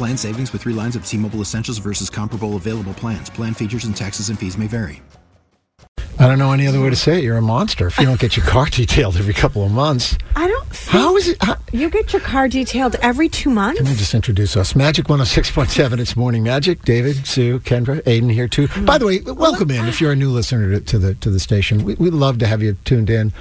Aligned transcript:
Plan 0.00 0.16
savings 0.16 0.50
with 0.54 0.62
three 0.62 0.72
lines 0.72 0.96
of 0.96 1.04
T 1.04 1.18
Mobile 1.18 1.42
Essentials 1.42 1.76
versus 1.76 2.08
comparable 2.08 2.56
available 2.56 2.94
plans. 2.94 3.28
Plan 3.28 3.52
features 3.52 3.84
and 3.84 3.94
taxes 3.94 4.30
and 4.30 4.38
fees 4.38 4.56
may 4.56 4.66
vary. 4.66 5.02
I 6.18 6.26
don't 6.26 6.38
know 6.38 6.52
any 6.52 6.66
other 6.66 6.80
way 6.80 6.88
to 6.88 6.96
say 6.96 7.18
it. 7.18 7.24
You're 7.24 7.36
a 7.36 7.42
monster 7.42 7.88
if 7.88 7.98
you 7.98 8.06
don't 8.06 8.18
get 8.18 8.34
your 8.34 8.46
car 8.46 8.64
detailed 8.70 9.18
every 9.18 9.34
couple 9.34 9.62
of 9.62 9.70
months. 9.70 10.16
I 10.34 10.48
don't 10.48 10.66
think 10.68 10.90
How 10.90 11.16
is 11.18 11.28
it? 11.28 11.36
How, 11.42 11.56
you 11.70 11.90
get 11.90 12.14
your 12.14 12.22
car 12.22 12.48
detailed 12.48 12.94
every 13.02 13.28
two 13.28 13.50
months. 13.50 13.78
Let 13.78 13.90
me 13.90 13.94
just 13.94 14.14
introduce 14.14 14.56
us. 14.56 14.74
Magic 14.74 15.04
106.7. 15.04 15.98
It's 15.98 16.16
Morning 16.16 16.42
Magic. 16.44 16.80
David, 16.80 17.26
Sue, 17.26 17.60
Kendra, 17.60 18.00
Aiden 18.04 18.32
here 18.32 18.48
too. 18.48 18.68
By 18.86 18.96
the 18.96 19.04
way, 19.04 19.18
mm. 19.18 19.36
welcome 19.36 19.70
in 19.70 19.86
if 19.86 20.00
you're 20.00 20.12
a 20.12 20.16
new 20.16 20.30
listener 20.30 20.70
to, 20.70 20.80
to 20.80 20.98
the 20.98 21.14
to 21.16 21.28
the 21.28 21.40
station. 21.40 21.84
We, 21.84 21.96
we'd 21.96 22.14
love 22.14 22.38
to 22.38 22.46
have 22.46 22.62
you 22.62 22.78
tuned 22.86 23.10
in. 23.10 23.34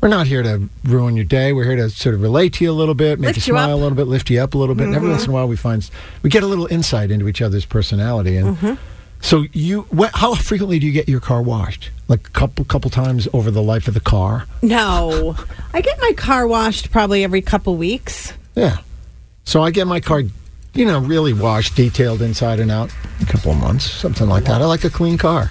We're 0.00 0.08
not 0.08 0.26
here 0.26 0.42
to 0.42 0.68
ruin 0.84 1.16
your 1.16 1.24
day. 1.24 1.52
We're 1.52 1.64
here 1.64 1.76
to 1.76 1.90
sort 1.90 2.14
of 2.14 2.22
relate 2.22 2.54
to 2.54 2.64
you 2.64 2.70
a 2.70 2.72
little 2.72 2.94
bit, 2.94 3.18
make 3.18 3.28
Lift 3.28 3.46
you 3.46 3.52
you 3.52 3.58
smile 3.58 3.70
up. 3.70 3.74
a 3.74 3.82
little 3.82 3.96
bit, 3.96 4.06
lift 4.06 4.30
you 4.30 4.40
up 4.40 4.54
a 4.54 4.58
little 4.58 4.74
bit. 4.74 4.86
And 4.86 4.94
every 4.94 5.06
mm-hmm. 5.06 5.14
once 5.14 5.24
in 5.24 5.30
a 5.30 5.32
while, 5.32 5.48
we 5.48 5.56
find 5.56 5.88
we 6.22 6.30
get 6.30 6.42
a 6.42 6.46
little 6.46 6.66
insight 6.66 7.10
into 7.10 7.28
each 7.28 7.40
other's 7.40 7.64
personality. 7.64 8.36
And 8.36 8.56
mm-hmm. 8.56 8.74
so, 9.20 9.46
you, 9.52 9.82
what, 9.90 10.10
how 10.14 10.34
frequently 10.34 10.78
do 10.78 10.86
you 10.86 10.92
get 10.92 11.08
your 11.08 11.20
car 11.20 11.40
washed? 11.42 11.90
Like 12.08 12.28
a 12.28 12.30
couple 12.30 12.64
couple 12.66 12.90
times 12.90 13.26
over 13.32 13.50
the 13.50 13.62
life 13.62 13.88
of 13.88 13.94
the 13.94 14.00
car? 14.00 14.46
No, 14.62 15.34
I 15.72 15.80
get 15.80 15.98
my 16.00 16.12
car 16.12 16.46
washed 16.46 16.90
probably 16.90 17.24
every 17.24 17.42
couple 17.42 17.76
weeks. 17.76 18.32
Yeah. 18.54 18.78
So 19.44 19.62
I 19.62 19.70
get 19.70 19.86
my 19.86 20.00
car, 20.00 20.22
you 20.74 20.84
know, 20.84 20.98
really 20.98 21.32
washed, 21.32 21.74
detailed 21.74 22.20
inside 22.20 22.60
and 22.60 22.70
out, 22.70 22.92
a 23.22 23.26
couple 23.26 23.50
of 23.50 23.58
months, 23.58 23.90
something 23.90 24.28
like 24.28 24.44
that. 24.44 24.60
I 24.60 24.66
like 24.66 24.84
a 24.84 24.90
clean 24.90 25.16
car. 25.18 25.50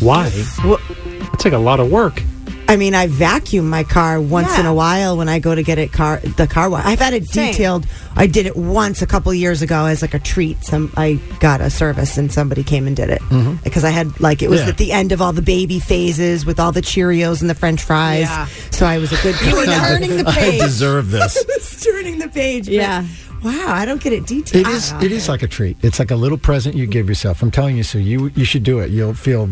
Why? 0.00 0.30
It's 0.34 1.44
like 1.44 1.54
a 1.54 1.58
lot 1.58 1.80
of 1.80 1.90
work. 1.90 2.22
I 2.68 2.76
mean, 2.76 2.94
I 2.94 3.06
vacuum 3.06 3.68
my 3.70 3.84
car 3.84 4.20
once 4.20 4.58
in 4.58 4.66
a 4.66 4.74
while 4.74 5.16
when 5.16 5.28
I 5.28 5.38
go 5.38 5.54
to 5.54 5.62
get 5.62 5.78
it 5.78 5.92
car 5.92 6.18
the 6.20 6.46
car 6.46 6.68
wash. 6.68 6.84
I've 6.84 6.98
had 6.98 7.14
it 7.14 7.26
Same. 7.26 7.52
detailed. 7.52 7.86
I 8.16 8.26
did 8.26 8.46
it 8.46 8.56
once 8.56 9.02
a 9.02 9.06
couple 9.06 9.32
years 9.34 9.62
ago 9.62 9.86
as 9.86 10.02
like 10.02 10.14
a 10.14 10.18
treat. 10.18 10.62
Some 10.64 10.92
I 10.96 11.20
got 11.40 11.60
a 11.60 11.70
service 11.70 12.16
and 12.18 12.32
somebody 12.32 12.64
came 12.64 12.86
and 12.86 12.96
did 12.96 13.10
it 13.10 13.22
mm-hmm. 13.22 13.56
because 13.62 13.84
I 13.84 13.90
had 13.90 14.18
like 14.20 14.42
it 14.42 14.50
was 14.50 14.60
Yeah. 14.60 14.68
at 14.68 14.78
the 14.78 14.92
end 14.92 15.12
of 15.12 15.22
all 15.22 15.32
the 15.32 15.42
baby 15.42 15.78
phases 15.78 16.44
with 16.44 16.58
all 16.58 16.72
the 16.72 16.82
Cheerios 16.82 17.40
and 17.40 17.48
the 17.48 17.54
French 17.54 17.82
fries. 17.82 18.22
Yeah. 18.22 18.46
So 18.70 18.86
I 18.86 18.98
was 18.98 19.12
a 19.12 19.22
good. 19.22 19.36
You 19.46 19.54
were 19.54 19.66
turning 19.66 20.16
the 20.16 20.24
page. 20.32 20.60
I 20.60 20.64
deserve 20.64 21.10
this. 21.10 21.44
was 21.48 21.80
turning 21.84 22.18
the 22.18 22.28
page. 22.28 22.68
Yeah. 22.68 23.06
Wow, 23.44 23.66
I 23.68 23.84
don't 23.84 24.02
get 24.02 24.12
it 24.12 24.26
detailed. 24.26 24.66
It 24.66 24.72
is. 24.72 24.92
It 24.92 25.12
is 25.12 25.28
like 25.28 25.42
a 25.42 25.46
treat. 25.46 25.76
It's 25.82 25.98
like 25.98 26.10
a 26.10 26.16
little 26.16 26.38
present 26.38 26.74
you 26.74 26.86
give 26.86 27.08
yourself. 27.08 27.42
I'm 27.42 27.50
telling 27.50 27.76
you, 27.76 27.82
so 27.84 27.98
you 27.98 28.32
you 28.34 28.44
should 28.44 28.64
do 28.64 28.80
it. 28.80 28.90
You'll 28.90 29.14
feel 29.14 29.50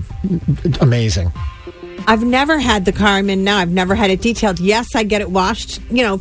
amazing. 0.81 1.31
I've 2.07 2.25
never 2.25 2.59
had 2.59 2.85
the 2.85 2.93
car 2.93 3.09
I'm 3.09 3.31
in 3.31 3.45
now. 3.45 3.59
I've 3.59 3.71
never 3.71 3.95
had 3.95 4.11
it 4.11 4.21
detailed. 4.21 4.61
Yes, 4.61 4.95
I 4.95 5.05
get 5.05 5.21
it 5.21 5.31
washed, 5.31 5.81
you 5.91 6.03
know, 6.03 6.21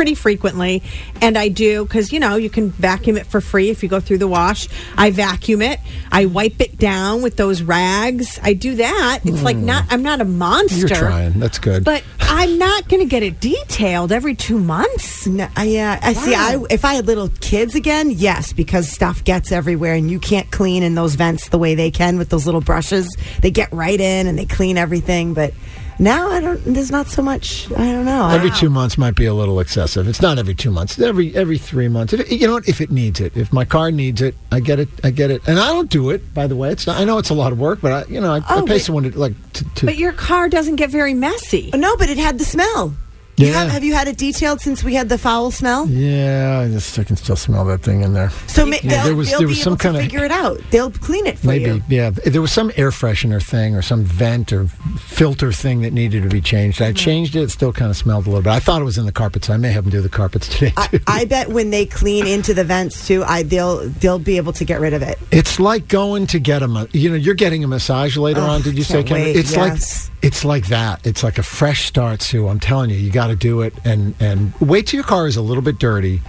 pretty 0.00 0.14
frequently. 0.14 0.82
And 1.20 1.36
I 1.36 1.48
do 1.48 1.84
because, 1.84 2.10
you 2.10 2.20
know, 2.20 2.36
you 2.36 2.48
can 2.48 2.70
vacuum 2.70 3.18
it 3.18 3.26
for 3.26 3.42
free 3.42 3.68
if 3.68 3.82
you 3.82 3.88
go 3.90 4.00
through 4.00 4.16
the 4.16 4.26
wash. 4.26 4.66
I 4.96 5.10
vacuum 5.10 5.60
it. 5.60 5.78
I 6.10 6.24
wipe 6.24 6.58
it 6.62 6.78
down 6.78 7.20
with 7.20 7.36
those 7.36 7.60
rags. 7.60 8.38
I 8.42 8.54
do 8.54 8.76
that. 8.76 9.20
It's 9.26 9.42
like 9.42 9.56
hmm. 9.56 9.66
not, 9.66 9.84
I'm 9.90 10.02
not 10.02 10.22
a 10.22 10.24
monster. 10.24 10.78
You're 10.78 10.88
trying. 10.88 11.38
That's 11.38 11.58
good. 11.58 11.84
But 11.84 12.02
I'm 12.18 12.56
not 12.56 12.88
going 12.88 13.02
to 13.02 13.06
get 13.06 13.22
it 13.22 13.40
detailed 13.40 14.10
every 14.10 14.34
two 14.34 14.58
months. 14.58 15.26
No, 15.26 15.46
I, 15.54 15.64
yeah, 15.64 16.00
I 16.00 16.14
see. 16.14 16.34
I 16.34 16.64
if 16.70 16.86
I 16.86 16.94
had 16.94 17.06
little 17.06 17.28
kids 17.42 17.74
again, 17.74 18.10
yes, 18.10 18.54
because 18.54 18.88
stuff 18.88 19.22
gets 19.24 19.52
everywhere, 19.52 19.92
and 19.92 20.10
you 20.10 20.18
can't 20.18 20.50
clean 20.50 20.82
in 20.82 20.94
those 20.94 21.14
vents 21.14 21.50
the 21.50 21.58
way 21.58 21.74
they 21.74 21.90
can 21.90 22.16
with 22.16 22.30
those 22.30 22.46
little 22.46 22.62
brushes. 22.62 23.14
They 23.42 23.50
get 23.50 23.70
right 23.70 24.00
in 24.00 24.26
and 24.26 24.38
they 24.38 24.46
clean 24.46 24.78
everything. 24.78 25.34
But 25.34 25.52
now 26.00 26.28
I 26.30 26.40
don't. 26.40 26.60
There's 26.64 26.90
not 26.90 27.06
so 27.06 27.22
much. 27.22 27.70
I 27.72 27.92
don't 27.92 28.04
know. 28.04 28.28
Every 28.28 28.50
I, 28.50 28.54
two 28.54 28.70
months 28.70 28.98
might 28.98 29.14
be 29.14 29.26
a 29.26 29.34
little 29.34 29.60
excessive. 29.60 30.08
It's 30.08 30.20
not 30.20 30.38
every 30.38 30.54
two 30.54 30.70
months. 30.72 30.98
Every 30.98 31.34
every 31.36 31.58
three 31.58 31.86
months. 31.88 32.12
If 32.12 32.32
you 32.32 32.46
know 32.48 32.54
what? 32.54 32.68
If 32.68 32.80
it 32.80 32.90
needs 32.90 33.20
it, 33.20 33.36
if 33.36 33.52
my 33.52 33.64
car 33.64 33.90
needs 33.92 34.20
it, 34.20 34.34
I 34.50 34.58
get 34.60 34.80
it. 34.80 34.88
I 35.04 35.10
get 35.10 35.30
it, 35.30 35.46
and 35.46 35.60
I 35.60 35.68
don't 35.68 35.88
do 35.90 36.10
it. 36.10 36.34
By 36.34 36.46
the 36.48 36.56
way, 36.56 36.70
it's 36.72 36.86
not, 36.86 36.98
I 37.00 37.04
know 37.04 37.18
it's 37.18 37.30
a 37.30 37.34
lot 37.34 37.52
of 37.52 37.58
work, 37.60 37.80
but 37.80 37.92
I, 37.92 38.10
you 38.12 38.20
know, 38.20 38.32
I, 38.32 38.38
I 38.38 38.56
Oh, 38.56 38.62
pay 38.66 38.74
but- 38.74 38.80
someone 38.80 39.04
to 39.04 39.16
like 39.18 39.34
to. 39.52 39.64
to 39.76 39.86
But 39.86 39.96
your 39.98 40.12
car 40.12 40.48
doesn't 40.48 40.76
get 40.76 40.90
very 40.90 41.14
messy. 41.14 41.70
no, 41.74 41.96
but 41.96 42.08
it 42.08 42.18
had 42.18 42.38
the 42.38 42.44
smell. 42.44 42.94
You 43.36 43.46
Yeah. 43.46 43.62
have, 43.62 43.70
have 43.70 43.84
you 43.84 43.94
had 43.94 44.06
it 44.06 44.18
detailed 44.18 44.60
since 44.60 44.84
we 44.84 44.94
had 44.94 45.08
the 45.08 45.16
foul 45.16 45.50
smell? 45.50 45.86
yeah, 45.88 46.60
I 46.64 46.68
just 46.68 46.98
I 46.98 47.04
can 47.04 47.16
still 47.16 47.36
smell 47.36 47.64
that 47.66 47.82
thing 47.82 48.02
in 48.02 48.12
there. 48.12 48.30
So 48.48 48.66
ma- 48.66 48.76
Yeah, 48.82 49.04
there 49.04 49.14
was- 49.14 49.30
there 49.30 49.48
was 49.48 49.60
some 49.62 49.78
kinda- 49.78 50.00
figure 50.00 50.24
it 50.24 50.30
out. 50.30 50.60
They'll 50.70 50.90
clean 50.90 51.26
it 51.26 51.38
for 51.38 51.46
Maybe, 51.46 51.64
you. 51.64 51.82
yeah. 51.88 52.10
There 52.10 52.42
was 52.42 52.52
some 52.52 52.70
air 52.76 52.90
freshener 52.90 53.42
thing 53.42 53.74
or 53.74 53.80
some 53.82 54.04
vent 54.04 54.52
or 54.52 54.66
filter 54.98 55.52
thing 55.52 55.80
that 55.82 55.92
needed 55.92 56.22
to 56.22 56.28
be 56.28 56.40
changed. 56.42 56.82
I 56.82 56.86
mm-hmm. 56.86 56.94
changed 56.96 57.36
it. 57.36 57.42
It 57.44 57.50
still 57.50 57.72
kind 57.72 57.90
of 57.90 57.96
smelled 57.96 58.26
a 58.26 58.28
little 58.30 58.42
bit. 58.42 58.50
I 58.52 58.60
thought 58.60 58.82
it 58.82 58.84
was 58.84 58.98
in 58.98 59.06
the 59.06 59.12
carpets. 59.12 59.48
I 59.48 59.56
may 59.56 59.70
have 59.72 59.84
them 59.84 59.90
do 59.90 60.00
the 60.02 60.08
carpets 60.10 60.48
today 60.48 60.72
I, 60.76 60.86
too. 60.88 61.00
I 61.06 61.24
bet 61.24 61.48
when 61.48 61.70
they 61.70 61.86
clean 61.86 62.26
into 62.26 62.52
the 62.52 62.64
vents 62.64 63.06
too, 63.06 63.24
I 63.26 63.42
they'll 63.42 63.88
they'll 64.00 64.18
be 64.18 64.36
able 64.36 64.52
to 64.54 64.64
get 64.64 64.80
rid 64.80 64.92
of 64.92 65.00
it. 65.02 65.18
It's 65.30 65.58
like 65.58 65.88
going 65.88 66.26
to 66.28 66.38
get 66.38 66.62
a, 66.62 66.88
you 66.92 67.08
know, 67.08 67.16
you're 67.16 67.34
getting 67.34 67.64
a 67.64 67.68
massage 67.68 68.16
later 68.18 68.40
Oh, 68.40 68.50
on. 68.50 68.62
Did 68.62 68.76
you 68.76 68.84
say, 68.84 69.02
wait, 69.02 69.36
It's 69.36 69.52
yes. 69.52 69.56
like, 69.56 70.10
it's 70.22 70.44
like 70.44 70.66
that. 70.66 71.06
It's 71.06 71.22
like 71.22 71.38
a 71.38 71.42
fresh 71.42 71.86
start, 71.86 72.20
Sue. 72.20 72.46
I'm 72.48 72.60
telling 72.60 72.90
you, 72.90 72.96
you 72.96 73.10
got 73.10 73.29
to 73.30 73.36
do 73.36 73.62
it, 73.62 73.74
and 73.84 74.14
and 74.20 74.52
wait 74.60 74.88
till 74.88 74.98
your 74.98 75.04
car 75.06 75.26
is 75.26 75.36
a 75.36 75.42
little 75.42 75.62
bit 75.62 75.78
dirty. 75.78 76.20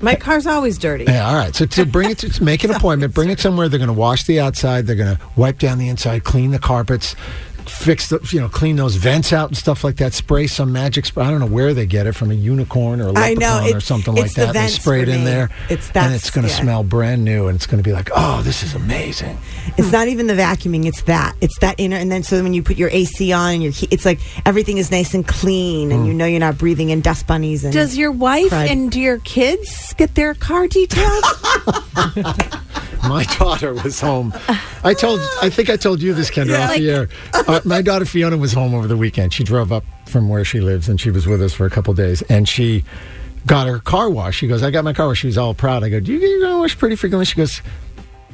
My 0.00 0.16
car's 0.16 0.48
always 0.48 0.78
dirty. 0.78 1.04
Yeah, 1.04 1.28
all 1.28 1.36
right. 1.36 1.54
So 1.54 1.64
to 1.64 1.86
bring 1.86 2.10
it, 2.10 2.18
to 2.18 2.42
make 2.42 2.64
an 2.64 2.70
appointment, 2.74 3.14
bring 3.14 3.30
it 3.30 3.38
somewhere. 3.38 3.68
They're 3.68 3.78
going 3.78 3.86
to 3.86 3.92
wash 3.94 4.24
the 4.24 4.40
outside. 4.40 4.86
They're 4.86 4.96
going 4.96 5.16
to 5.16 5.22
wipe 5.36 5.60
down 5.60 5.78
the 5.78 5.88
inside, 5.88 6.24
clean 6.24 6.50
the 6.50 6.58
carpets, 6.58 7.14
fix 7.68 8.08
the, 8.08 8.20
you 8.32 8.40
know, 8.40 8.48
clean 8.48 8.76
those 8.76 8.96
vents 8.96 9.32
out 9.32 9.48
and 9.48 9.56
stuff 9.56 9.84
like 9.84 9.96
that. 9.96 10.12
Spray 10.12 10.46
some 10.46 10.72
magic 10.72 11.06
spray. 11.06 11.24
I 11.24 11.30
don't 11.30 11.40
know 11.40 11.46
where 11.46 11.74
they 11.74 11.86
get 11.86 12.06
it 12.06 12.12
from 12.12 12.30
a 12.30 12.34
unicorn 12.34 13.00
or 13.00 13.08
a 13.08 13.18
I 13.18 13.34
know, 13.34 13.56
leprechaun 13.56 13.76
or 13.76 13.80
something 13.80 14.14
like 14.14 14.34
the 14.34 14.46
that. 14.46 14.52
They 14.52 14.60
vents 14.60 14.74
spray 14.74 15.02
it 15.02 15.08
in 15.08 15.20
me. 15.20 15.24
there, 15.24 15.50
It's- 15.68 15.90
that 15.90 16.06
and 16.06 16.14
it's 16.14 16.30
going 16.30 16.46
to 16.46 16.52
yeah. 16.52 16.60
smell 16.60 16.82
brand 16.82 17.24
new, 17.24 17.48
and 17.48 17.56
it's 17.56 17.66
going 17.66 17.82
to 17.82 17.88
be 17.88 17.92
like, 17.92 18.10
oh, 18.14 18.42
this 18.42 18.62
is 18.62 18.74
amazing. 18.74 19.38
It's 19.78 19.92
not 19.92 20.08
even 20.08 20.26
the 20.26 20.34
vacuuming; 20.34 20.86
it's 20.86 21.02
that. 21.02 21.36
It's 21.40 21.58
that 21.60 21.76
inner, 21.78 21.96
and 21.96 22.10
then 22.10 22.22
so 22.22 22.42
when 22.42 22.54
you 22.54 22.62
put 22.62 22.76
your 22.76 22.90
AC 22.90 23.32
on 23.32 23.54
and 23.54 23.62
your 23.62 23.72
heat, 23.72 23.92
it's 23.92 24.04
like 24.04 24.20
everything 24.46 24.78
is 24.78 24.90
nice 24.90 25.14
and 25.14 25.26
clean, 25.26 25.92
and 25.92 26.06
you 26.06 26.12
hmm. 26.12 26.18
know 26.18 26.26
you're 26.26 26.40
not 26.40 26.58
breathing 26.58 26.90
in 26.90 27.00
dust 27.00 27.26
bunnies. 27.26 27.64
And 27.64 27.72
Does 27.72 27.96
your 27.96 28.12
wife 28.12 28.50
crud. 28.50 28.70
and 28.70 28.94
your 28.94 29.18
kids 29.18 29.92
get 29.94 30.14
their 30.14 30.34
car 30.34 30.66
detailed? 30.66 31.24
My 33.08 33.24
daughter 33.38 33.74
was 33.74 34.00
home. 34.00 34.32
I 34.84 34.94
told, 34.94 35.20
I 35.42 35.50
think 35.50 35.68
I 35.70 35.76
told 35.76 36.00
you 36.00 36.14
this, 36.14 36.30
Kendra, 36.30 36.68
off 36.68 36.76
the 36.76 36.90
air. 36.90 37.08
Uh, 37.34 37.60
my 37.64 37.82
daughter 37.82 38.04
Fiona 38.04 38.36
was 38.36 38.52
home 38.52 38.74
over 38.74 38.86
the 38.86 38.96
weekend. 38.96 39.34
She 39.34 39.42
drove 39.44 39.72
up 39.72 39.84
from 40.06 40.28
where 40.28 40.44
she 40.44 40.60
lives, 40.60 40.88
and 40.88 41.00
she 41.00 41.10
was 41.10 41.26
with 41.26 41.42
us 41.42 41.52
for 41.52 41.66
a 41.66 41.70
couple 41.70 41.92
days. 41.94 42.22
And 42.22 42.48
she 42.48 42.84
got 43.46 43.66
her 43.66 43.80
car 43.80 44.08
washed. 44.08 44.38
She 44.38 44.46
goes, 44.46 44.62
"I 44.62 44.70
got 44.70 44.84
my 44.84 44.92
car 44.92 45.08
washed." 45.08 45.22
She 45.22 45.26
was 45.26 45.36
all 45.38 45.52
proud. 45.52 45.82
I 45.82 45.88
go, 45.88 45.98
"Do 45.98 46.12
you 46.12 46.20
get 46.20 46.30
your 46.30 46.46
car 46.46 46.58
washed 46.58 46.78
pretty 46.78 46.94
frequently?" 46.96 47.24
She 47.24 47.34
goes, 47.36 47.60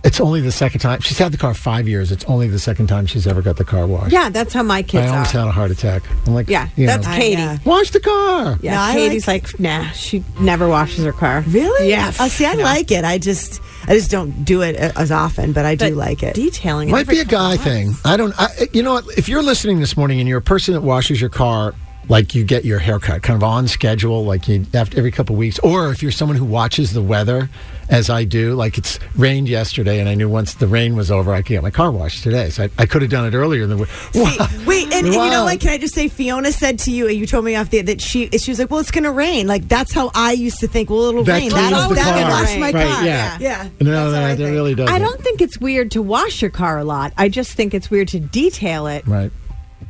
"It's 0.05 0.21
only 0.21 0.41
the 0.41 0.53
second 0.53 0.81
time." 0.81 1.01
She's 1.01 1.19
had 1.19 1.33
the 1.33 1.39
car 1.39 1.55
five 1.55 1.89
years. 1.89 2.11
It's 2.13 2.25
only 2.27 2.49
the 2.49 2.59
second 2.59 2.87
time 2.87 3.07
she's 3.07 3.27
ever 3.27 3.43
got 3.43 3.57
the 3.57 3.65
car 3.65 3.87
washed. 3.87 4.13
yeah, 4.13 4.29
that's 4.29 4.53
how 4.55 4.63
my 4.63 4.83
kids 4.83 5.07
I 5.07 5.09
almost 5.15 5.35
are. 5.35 5.39
had 5.41 5.49
a 5.49 5.53
heart 5.53 5.71
attack. 5.71 6.03
I'm 6.27 6.35
like, 6.35 6.49
Yeah, 6.49 6.69
you 6.77 6.87
that's 6.87 7.07
know, 7.07 7.15
Katie. 7.15 7.43
I, 7.43 7.59
wash 7.65 7.91
the 7.91 8.01
car. 8.01 8.59
Yeah, 8.61 8.75
No, 8.75 8.81
I 8.81 8.93
Katie's 8.95 9.27
like, 9.29 9.59
nah, 9.61 9.91
she 9.91 10.25
never 10.41 10.69
washes 10.69 11.05
her 11.05 11.13
car. 11.13 11.45
really? 11.49 11.91
Yeah. 11.91 12.13
Oh, 12.21 12.29
see, 12.29 12.47
I 12.47 12.55
No. 12.55 12.63
like 12.65 12.91
it. 12.91 13.05
I 13.05 13.19
just, 13.19 13.61
I 13.87 13.95
just 13.95 14.11
don't 14.11 14.45
do 14.45 14.63
it 14.63 14.77
a- 14.77 14.97
as 14.99 15.11
often, 15.11 15.53
but 15.53 15.65
I 15.65 15.75
do 15.75 15.87
But 15.91 15.95
like 15.95 16.23
it. 16.23 16.35
Detailing 16.35 16.89
it 16.89 16.93
Might 16.93 17.01
every 17.03 17.15
be 17.17 17.21
a 17.21 17.25
couple 17.25 17.39
guy 17.39 17.49
months. 17.51 17.65
thing. 17.65 17.95
I 18.05 18.17
don't. 18.17 18.35
I, 18.41 18.49
you 18.73 18.83
know 18.83 18.95
what? 18.95 19.05
If 19.19 19.29
you're 19.29 19.43
listening 19.43 19.81
this 19.81 19.97
morning 19.97 20.21
and 20.21 20.29
you're 20.29 20.39
a 20.39 20.43
person 20.43 20.75
that 20.75 20.83
washes 20.83 21.21
your 21.21 21.31
car 21.31 21.75
like 22.09 22.35
you 22.35 22.45
get 22.45 22.65
your 22.65 22.79
haircut 22.79 23.23
kind 23.23 23.37
of 23.37 23.43
on 23.45 23.69
schedule, 23.69 24.25
like 24.25 24.49
you 24.49 24.65
after 24.75 24.97
every 24.99 25.11
couple 25.11 25.35
of 25.35 25.39
weeks, 25.39 25.59
or 25.61 25.91
if 25.91 26.03
you're 26.03 26.13
someone 26.13 26.37
who 26.37 26.45
watches 26.45 26.93
the 26.93 27.03
weather, 27.03 27.49
as 27.91 28.11
I 28.11 28.25
do, 28.25 28.55
like 28.55 28.77
it's 28.79 28.99
rained 29.17 29.49
yesterday, 29.49 29.99
and 30.01 30.09
I 30.09 30.15
knew 30.15 30.29
once 30.29 30.55
the 30.55 30.67
rain 30.67 30.95
was 30.97 31.11
over, 31.11 31.33
I 31.33 31.39
could 31.39 31.49
get 31.49 31.63
my 31.63 31.71
car 31.71 31.91
washed 31.91 32.23
today. 32.23 32.51
So 32.51 32.65
I, 32.65 32.71
I 32.79 32.87
could 32.87 33.03
have 33.03 33.11
done 33.11 33.27
it 33.27 33.35
earlier 33.37 33.67
than. 33.67 33.85
See, 34.13 34.21
wait, 34.67 34.85
and, 34.85 34.93
and 34.93 35.07
you 35.07 35.13
know 35.13 35.19
Wow. 35.19 35.45
what? 35.45 35.61
Can 35.61 35.71
I 35.71 35.79
just 35.79 35.95
say, 35.95 36.09
Fiona 36.09 36.53
said 36.53 36.79
to 36.81 36.91
you, 36.91 37.09
and 37.09 37.17
you 37.17 37.27
told 37.27 37.45
me 37.45 37.57
off 37.57 37.71
the 37.71 37.81
that 37.83 38.01
she 38.01 38.29
she 38.31 38.51
was 38.51 38.59
like, 38.59 38.71
"Well, 38.71 38.81
it's 38.81 38.91
going 38.91 39.05
to 39.05 39.11
rain." 39.13 39.47
Like 39.47 39.69
that's 39.69 39.93
how 39.93 40.11
I 40.15 40.33
used 40.33 40.61
to 40.61 40.69
think. 40.69 40.91
Well, 40.91 41.05
it'll 41.07 41.25
That 41.25 41.33
rain. 41.41 41.51
cleans 41.51 41.71
That'll 41.71 41.89
the 41.89 41.95
that'll 41.95 42.23
car. 42.23 42.31
wash 42.43 42.57
my 42.59 42.71
Right, 42.73 42.87
car. 42.95 43.05
yeah. 43.07 43.39
yeah. 43.41 43.69
No, 43.81 44.11
That's 44.11 44.15
how 44.23 44.29
that, 44.37 44.39
that 44.39 44.51
really 44.51 44.75
does. 44.75 44.91
I 44.91 44.99
don't 44.99 45.21
think 45.23 45.41
it's 45.41 45.59
weird 45.59 45.91
to 45.93 46.03
wash 46.03 46.43
your 46.43 46.51
car 46.51 46.79
a 46.79 46.85
lot. 46.85 47.13
I 47.17 47.29
just 47.29 47.53
think 47.53 47.73
it's 47.75 47.91
weird 47.91 48.09
to 48.09 48.21
detail 48.21 48.87
it 48.87 49.07
Right. 49.07 49.31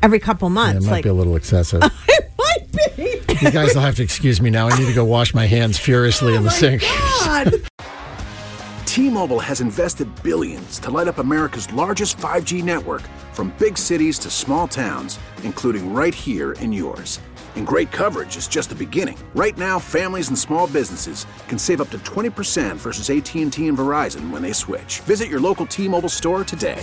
Every 0.02 0.18
couple 0.18 0.48
Yeah, 0.74 0.78
it 0.78 0.82
might 0.84 0.90
like 0.90 1.04
be 1.04 1.10
a 1.10 1.14
little 1.14 1.36
excessive. 1.36 1.82
it 2.08 2.32
might 2.38 2.96
be. 2.96 3.44
you 3.44 3.50
guys 3.50 3.74
will 3.74 3.82
have 3.82 3.96
to 3.96 4.02
excuse 4.02 4.40
me 4.40 4.50
now. 4.50 4.68
I 4.68 4.78
need 4.78 4.86
to 4.86 4.94
go 4.94 5.04
wash 5.04 5.34
my 5.34 5.46
hands 5.46 5.78
furiously 5.78 6.34
in 6.34 6.42
the 6.42 6.50
oh, 6.50 6.52
sink. 6.52 6.82
God. 6.82 7.52
T-Mobile 8.86 9.38
has 9.38 9.60
invested 9.60 10.08
billions 10.22 10.80
to 10.80 10.90
light 10.90 11.06
up 11.06 11.18
America's 11.18 11.72
largest 11.72 12.16
5G 12.16 12.64
network 12.64 13.02
from 13.32 13.54
big 13.58 13.78
cities 13.78 14.18
to 14.20 14.30
small 14.30 14.66
towns, 14.66 15.20
including 15.44 15.94
right 15.94 16.14
here 16.14 16.52
in 16.54 16.72
yours. 16.72 17.20
And 17.54 17.66
great 17.66 17.92
coverage 17.92 18.36
is 18.36 18.48
just 18.48 18.70
the 18.70 18.74
beginning. 18.74 19.18
Right 19.34 19.56
now, 19.56 19.78
families 19.78 20.28
and 20.28 20.38
small 20.38 20.66
businesses 20.66 21.26
can 21.48 21.58
save 21.58 21.80
up 21.80 21.90
to 21.90 21.98
20% 21.98 22.76
versus 22.76 23.10
AT&T 23.10 23.68
and 23.68 23.78
Verizon 23.78 24.30
when 24.30 24.42
they 24.42 24.52
switch. 24.52 25.00
Visit 25.00 25.28
your 25.28 25.40
local 25.40 25.66
T-Mobile 25.66 26.08
store 26.08 26.42
today. 26.42 26.82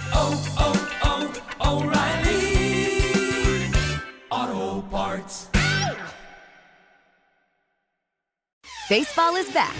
Baseball 8.91 9.37
is 9.37 9.49
back, 9.53 9.73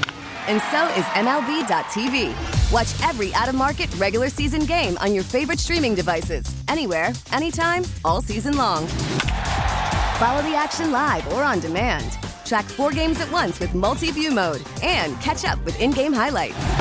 and 0.48 0.62
so 0.72 0.88
is 0.98 1.04
MLB.tv. 1.20 2.34
Watch 2.72 3.10
every 3.10 3.34
out 3.34 3.50
of 3.50 3.56
market 3.56 3.94
regular 3.98 4.30
season 4.30 4.62
game 4.62 4.98
on 5.00 5.14
your 5.14 5.24
favorite 5.24 5.60
streaming 5.60 5.96
devices, 5.96 6.46
anywhere, 6.70 7.12
anytime, 7.34 7.84
all 8.06 8.22
season 8.22 8.56
long. 8.56 8.88
Follow 10.18 10.42
the 10.44 10.56
action 10.56 10.94
live 10.94 11.28
or 11.34 11.44
on 11.44 11.60
demand. 11.60 12.18
Track 12.46 12.64
four 12.64 12.92
games 12.92 13.20
at 13.20 13.30
once 13.34 13.60
with 13.60 13.76
multi 13.76 14.12
view 14.12 14.32
mode 14.32 14.62
and 14.82 15.20
catch 15.20 15.44
up 15.44 15.62
with 15.66 15.78
in 15.82 15.92
game 15.92 16.14
highlights. 16.14 16.81